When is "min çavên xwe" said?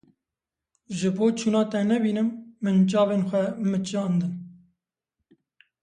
2.63-3.43